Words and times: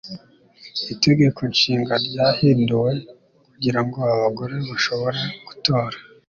Itegeko 0.93 1.39
Nshinga 1.53 1.93
ryahinduwe 2.05 2.91
kugira 3.49 3.79
ngo 3.85 3.99
abagore 4.15 4.55
bashobore 4.69 5.19
gutora 5.47 5.97